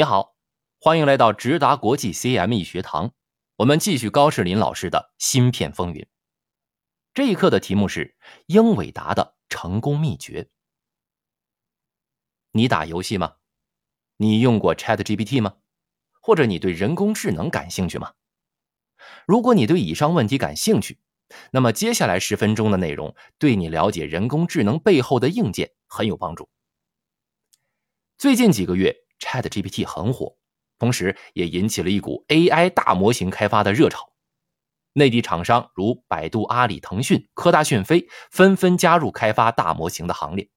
[0.00, 0.34] 你好，
[0.78, 3.12] 欢迎来到直达国际 CME 学堂。
[3.56, 6.06] 我们继续高士林老师的芯片风云。
[7.12, 8.16] 这一课的题目是
[8.46, 10.48] 英伟达的成功秘诀。
[12.52, 13.34] 你打游戏吗？
[14.16, 15.56] 你用过 ChatGPT 吗？
[16.22, 18.14] 或者你对人工智能感兴趣吗？
[19.26, 20.98] 如果你对以上问题感兴趣，
[21.50, 26.48] 那么接下来十分钟的内容对你了解人工智能背后的硬件很有帮助。
[28.16, 30.36] 最近几个月，ChatGPT 很火，
[30.78, 34.12] 同时也引起了一股 AI 大模型开发的热潮。
[34.94, 40.50] 内地厂商如百度、阿里、腾讯、科大讯飞纷纷加入开发大模型的行列。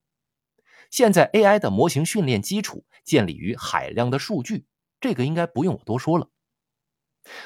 [0.89, 4.65] 现在 AI 的模型训练基础建立于海量的数据，
[4.99, 6.29] 这个应该不用我多说了。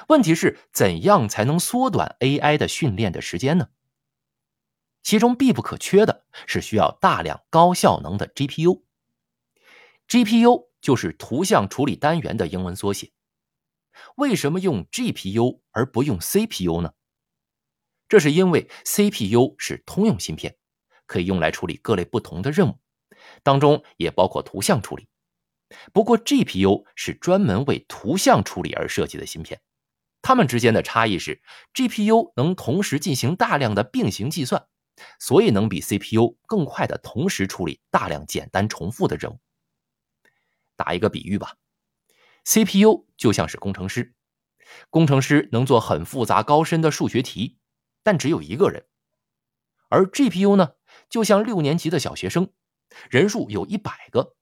[0.08, 3.67] 问题是怎样才能缩短 AI 的训练的时间呢？
[5.03, 8.84] 其中必不可缺的是需要大量高效能的 GPU。
[10.08, 13.11] GPU 就是图像处理单元的英文缩写。
[14.16, 16.94] 为什么用 GPU 而不用 CPU 呢？
[18.08, 20.55] 这是因为 CPU 是通用芯片，
[21.05, 22.80] 可以用来处理各类不同的任务，
[23.44, 25.08] 当中也包括图像处理。
[25.92, 29.59] 不过 GPU 是专门为图像处理而设计的芯片，
[30.22, 31.42] 它们之间的差异是
[31.73, 34.66] ，GPU 能同时进行大量的并行计算，
[35.20, 39.39] 所以能比 CPU 更快的同时处理大量简单重复的任务。
[40.78, 41.56] 打一个比喻吧
[42.45, 44.14] ，CPU 就像是工程师，
[44.89, 47.58] 工程师能做很复杂高深的数学题，
[48.03, 48.83] 但只有一个人；
[49.89, 50.75] 而 GPU 呢，
[51.09, 52.53] 就像六年级的小学生，
[53.09, 54.36] 人数有一百个。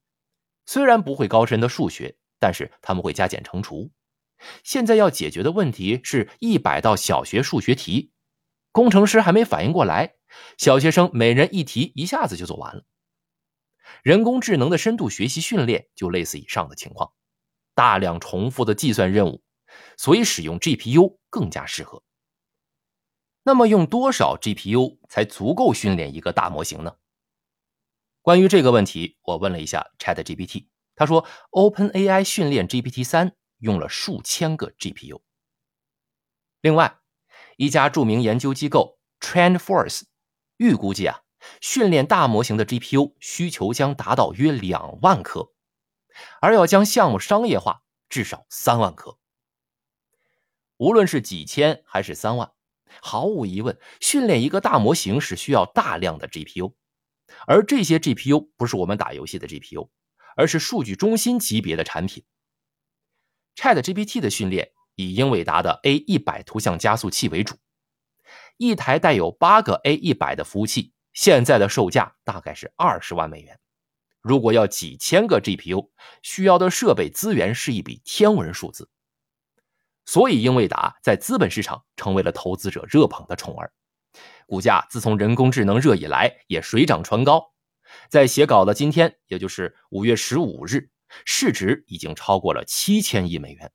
[0.65, 3.91] 虽然不会高深的数学，但是他们会加减乘除。
[4.63, 8.11] 现在要解决的问题是一百道小学数学题，
[8.71, 10.15] 工程师还没反应过来，
[10.57, 12.83] 小学生每人一题，一下子就做完了。
[14.03, 17.13] 人工智能的深度学习训练就类似以上的情况，
[17.73, 19.43] 大量重复的计算任务，
[19.97, 22.03] 所以使用 GPU 更加适合。
[23.43, 26.95] 那么用多少 GPU 才足够训练一个大模型呢？
[28.21, 35.21] 关于这个问题，我问了一下 ChatGPT，他说 OpenAI 训练 GPT 三用了数千个 GPU。
[36.61, 36.99] 另外，
[37.57, 40.05] 一家著名研究机构 TrendForce
[40.57, 41.21] 预估计啊。
[41.61, 45.51] 训练大模型的 GPU 需求将达到约两万颗，
[46.41, 49.17] 而要将项目商业化，至少三万颗。
[50.77, 52.51] 无论是几千还是三万，
[53.01, 56.73] 毫无疑问，训练一个大模型是需要大量的 GPU，
[57.47, 59.89] 而这些 GPU 不是我们打游戏的 GPU，
[60.35, 62.25] 而是数据中心级别的产品。
[63.55, 67.55] ChatGPT 的训练以英伟达的 A 一百图像加速器为主，
[68.57, 70.91] 一台带有八个 A 一百的服务器。
[71.15, 73.57] 现在的售价大概是二十万美元，
[74.21, 75.89] 如果要几千个 GPU，
[76.21, 78.89] 需要的设备资源是一笔天文数字。
[80.05, 83.71] 所以英伟达在资本市场成为了投资者热捧的宠儿，
[84.45, 87.53] 股价自从人工智能热以来也水涨船高。
[88.09, 90.89] 在写稿的今天，也就是五月十五日，
[91.23, 93.71] 市值已经超过了七千亿美元，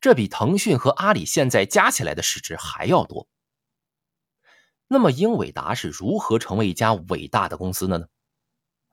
[0.00, 3.28] 这比腾讯和阿里现在加起来的市值还要多。
[4.88, 8.06] 那么，英伟达是如何成为一家伟大的公司的呢？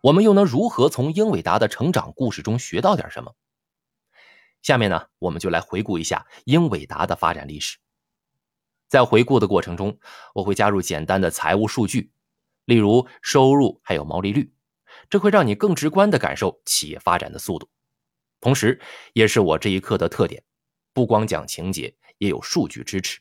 [0.01, 3.35] 我们又能如何从英伟达的成长故事中学到点什么？
[4.61, 7.77] 下面呢，我们就来回顾一下英伟达的发展历史。
[8.87, 9.99] 在回顾的过程中，
[10.33, 12.11] 我会加入简单的财务数据，
[12.65, 14.53] 例如收入还有毛利率，
[15.09, 17.69] 这会让你更直观的感受企业发展的速度，
[18.41, 18.81] 同时
[19.13, 20.43] 也是我这一课的特点，
[20.91, 23.19] 不光讲情节，也有数据支持。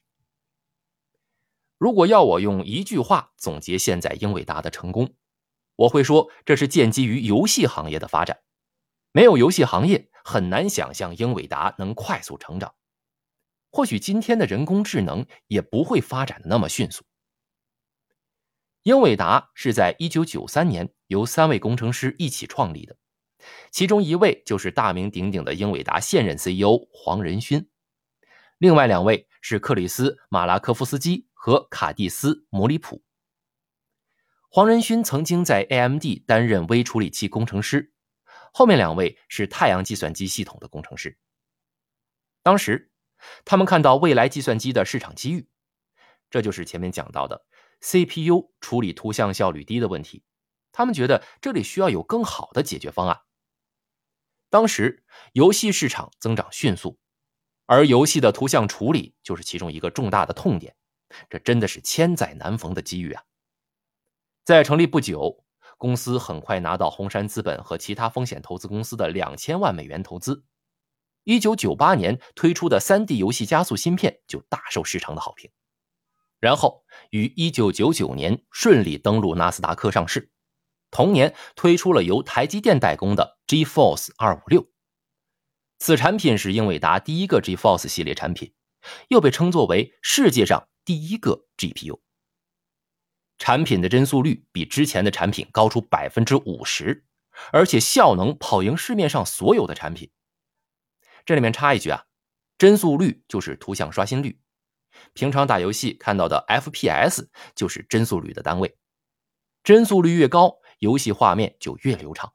[1.83, 5.17] 如果要我用一句话总结现在英伟达的成功，
[5.75, 8.39] 我会说这是建基于游戏行业的发展。
[9.11, 12.73] 没有游戏行业，很难想象英伟达能快速成长。
[13.73, 17.03] 或许今天的人工智能也不会发展的那么迅速。
[18.85, 22.97] 英伟达是在一九九三年由三位工程师一起创立的，
[23.73, 27.69] 其中一位就是大名鼎鼎的英伟达现任 CEO 黄仁勋，
[28.59, 31.29] 另外两位是克里斯马拉科夫斯基。
[31.45, 33.03] 和卡蒂斯·摩里普。
[34.49, 37.93] 黄仁勋曾经在 AMD 担任微处理器工程师，
[38.53, 41.19] 后面两位是太阳计算机系统的工程师。
[42.45, 42.93] 当时，
[43.45, 45.49] 他们看到未来计算机的市场机遇，
[46.31, 47.45] 这就是前面讲到的
[47.81, 50.23] CPU 处理图像效率低的问题。
[50.71, 53.23] 他们觉得这里需要有更好的解决方案。
[54.49, 57.01] 当时，游戏市场增长迅速，
[57.67, 60.75] 而游戏的图像处理就是其中一个重大的痛点。
[61.29, 63.23] 这真的是千载难逢的机遇啊！
[64.45, 65.45] 在成立不久，
[65.77, 70.45] 公司很快拿到红杉资本和其他风险投资公司的两千万美元投资，
[71.25, 75.51] 一九九八年推出的 3D 游戏加速芯片就大受市场的好评。
[76.41, 80.33] 然后于一九九九年顺利登陆纳斯达克上市，
[80.91, 84.72] 同年推出了由台积电代工的 G-Force 二五六。
[85.85, 88.55] 此产品是英伟达第一个 GeForce 系列产品，
[89.09, 91.99] 又被称作为世界上第一个 GPU。
[93.37, 97.05] 产品的帧速率比之前的产品高出百分之五十，
[97.51, 100.13] 而且效能跑赢市面上所有的产品。
[101.27, 102.05] 这里面插一句啊，
[102.59, 104.39] 帧速率就是图像刷新率，
[105.15, 107.27] 平常打游戏看到的 FPS
[107.57, 108.77] 就是帧速率的单位，
[109.65, 112.33] 帧速率越高，游戏画面就越流畅。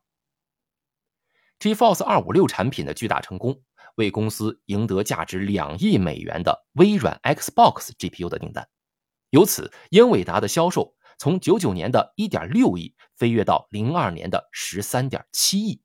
[1.60, 3.64] GeForce 二五六产品的巨大成功，
[3.96, 8.70] 为公司赢得价值两亿美元的微软 Xbox GPU 的订单，
[9.32, 15.82] 由此英伟达的销售从九九年的一点六亿飞跃到零二年的十三点七亿，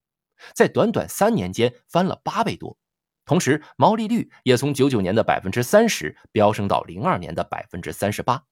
[0.54, 2.76] 在短短三年间翻了八倍多，
[3.24, 8.44] 同时毛利率也从九九年的百分之三十飙升到零二年的百分之三十八。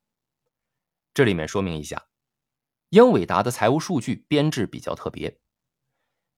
[1.13, 2.07] 这里面说明一下，
[2.89, 5.39] 英伟达的财务数据编制比较特别。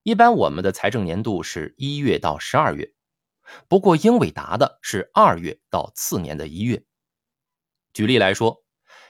[0.04, 2.93] 一般我们的财政年度是一月到十二月，
[3.69, 6.82] 不过英伟达的是二月到次年的一月。
[7.93, 8.64] 举例来说，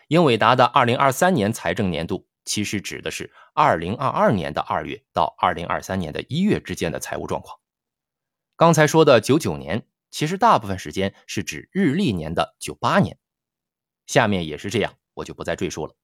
[0.08, 7.58] 英伟达的二零二三年财政年度其实指的是二零二二年的二月到二零二三年的一月之间的财务状况。
[8.54, 13.18] 刚才说的九九年，其实大部分时间是指日历年的九八年。
[14.06, 15.94] 下面也是这样，我就不再赘述了。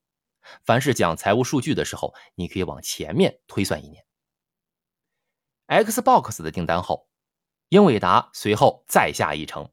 [0.65, 4.03] 凡是讲财务数据的时候，你可以往前面推算一年。
[5.69, 7.09] Xbox 的订单后，
[7.69, 9.71] 英伟达随后再下一城，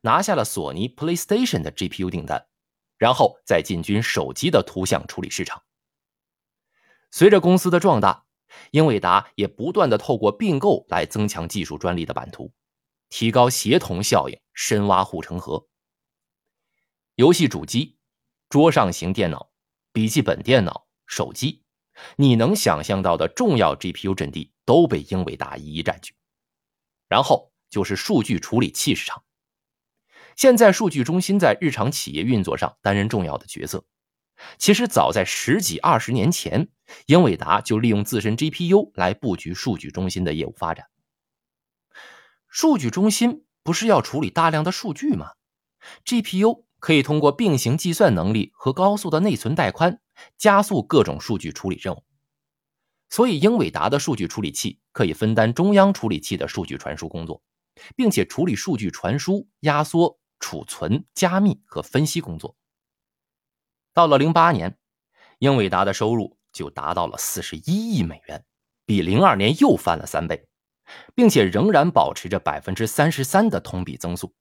[0.00, 2.48] 拿下了索尼 PlayStation 的 GPU 订单，
[2.98, 5.62] 然后再进军手机的图像处理市场。
[7.12, 8.26] 随着公司的壮大，
[8.72, 12.52] 英伟达也不断的透过并购来增强技术专利的版图，
[13.08, 15.68] 提高协同效应，深挖护城河。
[17.14, 17.96] 游戏主机、
[18.48, 19.52] 桌上型电脑、
[19.92, 21.65] 笔记本电脑、手机。
[22.16, 26.14] 你能想象到的重要 GPU 阵地都被英伟达一一占据，
[27.08, 29.22] 然后就是数据处理器市场。
[30.36, 33.86] 现在数据中心在日常企业运作上担任重要的角色。
[34.58, 36.68] 其实早在十几二十年前，
[37.06, 40.88] 英伟达就利用自身 GPU 来布局数据中心的业务发展。
[42.48, 45.30] 数据中心不是要处理大量的数据吗
[46.04, 50.00] ？GPU 可以通过并行计算能力和高速的内存带宽。
[50.36, 52.02] 加速各种数据处理任务，
[53.10, 57.42] 所以英伟达的数据处理器可以分担中央处理器的数据传输工作，
[57.94, 62.56] 并且处理数据传输、压缩、储存、加密和分析工作。
[63.92, 64.78] 到了零八年，
[65.38, 68.44] 英伟达的收入就达到了四十一亿美元，
[68.84, 70.46] 比零二年又翻了三倍，
[71.14, 74.34] 并且仍然保持着百分之三十三的同比增速，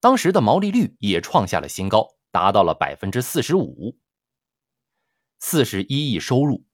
[0.00, 3.96] 当时的毛利率也创下了新高，达到了百分之四十五。
[5.42, 6.64] 四十一亿收入，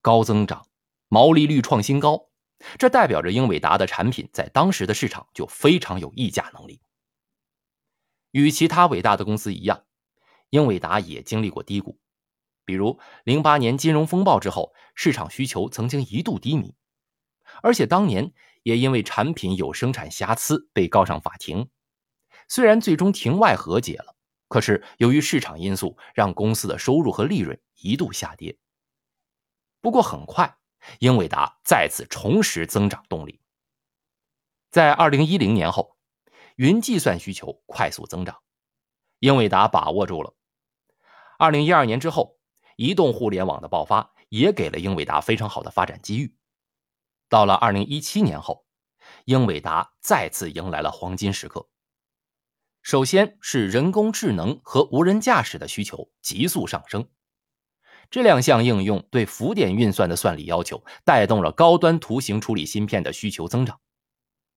[0.00, 0.66] 高增长，
[1.08, 2.30] 毛利率创新高，
[2.78, 6.80] 这代表着英伟达的产品在当时的市场就非常有溢价能力。
[8.30, 9.84] 与其他伟大的公司一样，
[10.48, 12.00] 英伟达也经历过低谷，
[12.64, 16.74] 比如零八年金融风暴之后，市场需求曾经一度低迷，
[17.62, 18.32] 而且当年
[18.62, 21.68] 也因为产品有生产瑕疵被告上法庭，
[22.48, 24.13] 虽然最终庭外和解了。
[24.54, 28.56] 可是，由于市场因素，让公司的收入和利润一度下跌。
[29.80, 30.58] 不过，很快，
[31.00, 33.40] 英伟达再次重拾增长动力。
[34.70, 35.96] 在二零一零年后，
[36.54, 38.42] 云计算需求快速增长，
[39.18, 40.32] 英伟达把握住了。
[41.36, 42.38] 二零一二年之后，
[42.76, 46.36] 移动互联网的爆发也给了英伟达非常好的发展机遇。
[47.28, 48.64] 到了二零一七年后，
[49.24, 51.68] 英伟达再次迎来了黄金时刻。
[52.84, 57.08] 首先是人工智能和无人驾驶的需求急速上升，
[58.10, 63.80] 这两项应用对浮点运算的算力要求带动了高端图形处理芯片的需求增长。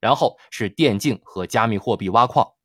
[0.02, 2.56] 然后是电竞和加密货币挖矿。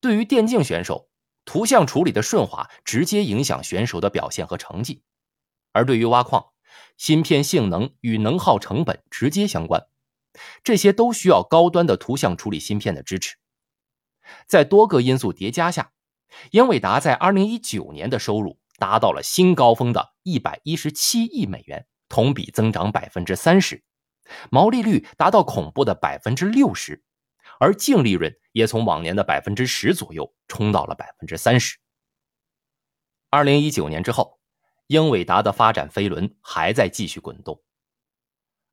[0.00, 1.10] 对于电竞选手，
[1.44, 5.02] 图像处理的顺滑直接影响选手的表现和成绩；
[5.72, 6.46] 而对于挖矿，
[6.96, 9.86] 芯片性能与能耗成本直接相关，
[10.64, 13.36] 这些都需要高端的图像处理芯片的支持。
[14.46, 15.92] 在多个因素叠加下，
[16.50, 23.82] 英伟达在2019年的收入达到了新高峰的117亿美元，同比增长30%，
[24.50, 27.00] 毛利率达到恐怖的60%，
[27.58, 31.74] 而净利润也从往年的10%左右冲到了30%。
[33.30, 34.38] 2019年之后，
[34.86, 37.62] 英伟达的发展飞轮还在继续滚动。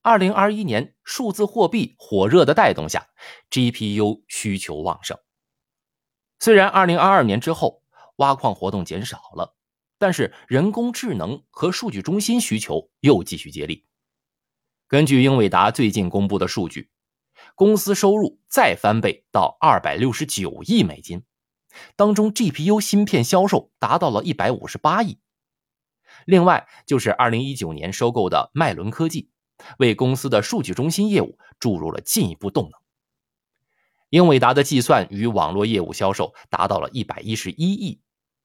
[0.01, 3.07] 二零二一年数字货币火热的带动下
[3.50, 5.17] ，GPU 需求旺盛。
[6.43, 7.83] 虽然二零二二年之后
[8.17, 9.55] 挖矿活动减少了，
[9.97, 13.85] 但是人工智能和数据中心需求又继续接力。
[14.89, 16.91] 根据英伟达最近公布的数据，
[17.55, 21.23] 公司收入再翻倍到二百六十九亿美金，
[21.95, 25.19] 当中 GPU 芯片销售达到了一百五十八亿。
[26.25, 29.29] 另外就是二零一九年收购的迈伦科技。
[29.79, 32.82] 为公司的数据中心业务注入了进一步动能。
[34.13, 38.00] 英伟达的计算与网络业务销售达到了一百一十一亿，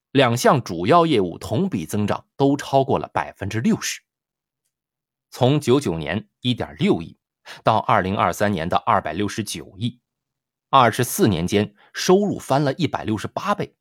[0.09, 4.01] 两项主要业务同比增长都超过了百分之六十。
[5.29, 7.19] 从九九年一点六亿
[7.63, 9.99] 到二零二三年的二百六十九亿，
[10.71, 13.75] 二十四年间收入翻了一百六十八倍。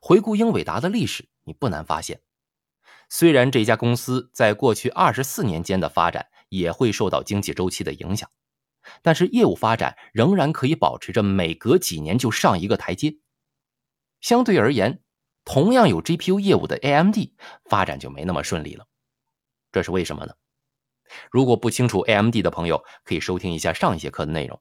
[0.00, 2.20] 回顾英伟达的历史，你不难发现。
[3.08, 8.30] 虽然这家公司在过去二十四年间的发展也会受到经济周期的影响，
[9.02, 13.18] 但是业务发展仍然可以保持着每隔几年就上一个台阶。
[14.20, 15.02] 相对而言，
[15.44, 17.16] 同样有 GPU 业务的 AMD
[17.64, 18.86] 发展就没那么顺利了。
[19.70, 20.34] 这是为什么呢？
[21.30, 24.60] 如果不清楚 AMD 的朋友，可以收听一下上一节课的内容。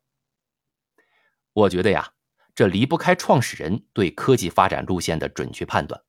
[1.54, 2.14] 我觉得呀，
[2.56, 6.04] 这离不开创始人对科技发展路线的准确判断。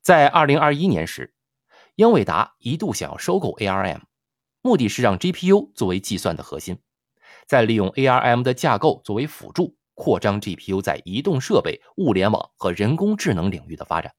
[0.00, 1.34] 在二零二一年时，
[1.96, 4.02] 英伟达一度想要收购 ARM，
[4.64, 6.78] 目的是让 GPU 作为计算的核心，
[7.46, 14.14] 再利用 ARM 的架构作为辅助，扩张 GPU 在移动设备、物联网和人工智能领域的发展。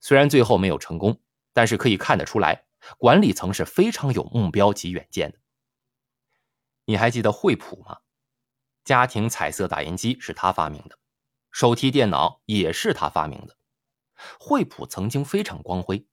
[0.00, 1.20] 虽然最后没有成功，
[1.52, 2.64] 但是可以看得出来，
[2.96, 5.38] 管理层是非常有目标及远见的。
[6.86, 7.98] 你还记得惠普吗？
[8.82, 10.98] 家庭彩色打印机是他发明的，
[11.50, 13.58] 手提电脑也是他发明的。
[14.40, 16.06] 惠普曾经非常光辉，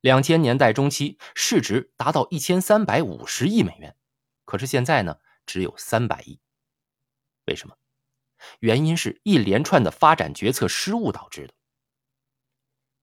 [0.00, 3.96] 两千年代中期市值达到一千三百五十亿美元，
[4.44, 6.40] 可是现在呢只有三百亿。
[7.46, 7.76] 为什么？
[8.60, 11.54] 原因是一连串的发展决策失误导致的。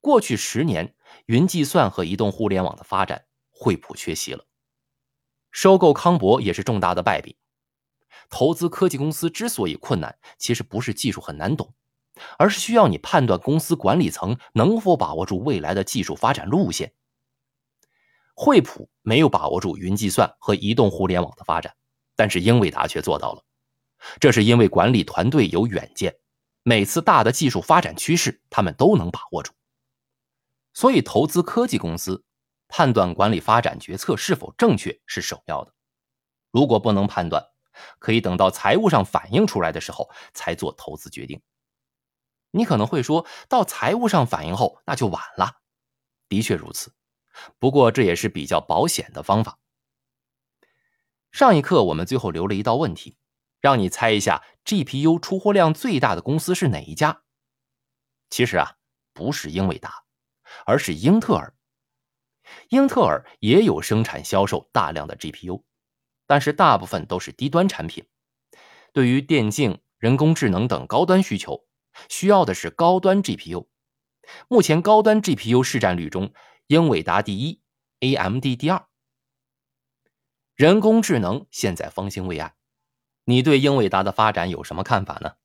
[0.02, 4.46] 过去十年，云计算和移动互联网的发展，惠普缺席了。
[5.52, 7.38] 收购康博也是重大的败笔。
[8.30, 11.76] 投资科技公司之所以困难，其实不是技术很难懂。
[12.38, 16.94] 而是需要你判断公司管理层能否把握住未来的技术发展路线。
[18.34, 21.76] 惠普没有把握住云计算和移动互联网的发展，
[22.16, 23.44] 但是英伟达却做到了。
[24.20, 26.16] 这是因为管理团队有远见，
[26.62, 29.54] 每次大的技术发展趋势他们都能把握住。
[30.74, 32.24] 所以，投资科技公司，
[32.68, 35.74] 判断管理发展决策是否正确是首要的。
[36.52, 37.44] 如果不能判断，
[37.98, 41.42] 可以等到财务上反映出来的时候才做投资决定。
[42.52, 45.62] 你可能会说到财务上反映后，那就晚了。
[46.30, 46.94] 的确如此，
[47.60, 49.60] 不过这也是比较保险的方法。
[51.32, 53.18] 上一课我们最后留了一道问题，
[53.62, 57.24] 让你猜一下 GPU 出货量最大的公司是哪一家？
[58.30, 58.76] 其实啊，
[59.14, 60.04] 不是英伟达，
[60.66, 61.54] 而是英特尔。
[62.70, 65.64] 英特尔也有生产销售大量的 GPU，
[66.26, 68.08] 但是大部分都是低端产品，
[68.94, 71.66] 对于电竞、人工智能等高端需求。
[72.10, 73.68] 需要的是高端 GPU，
[74.48, 76.34] 目前高端 GPU 市占率中，
[76.68, 77.62] 英伟达第一
[78.00, 78.88] ，AMD 第二。
[80.56, 82.56] 人工智能现在方兴未艾，
[83.26, 85.36] 你对英伟达的发展有什么看法呢？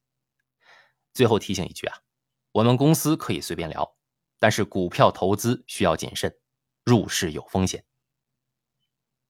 [1.12, 1.98] 最后提醒一句啊，
[2.52, 3.96] 我们公司可以随便聊，
[4.38, 6.38] 但是股票投资需要谨慎，
[6.84, 7.84] 入市有风险。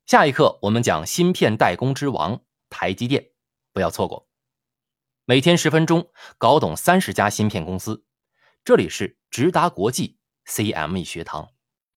[0.07, 3.33] 下一课我们讲芯片代工之王台积电，
[3.73, 4.29] 不要错过。
[5.25, 8.05] 每天十分钟，搞懂三十家芯片公司。
[8.65, 11.52] 这里是直达国际 CME 学堂。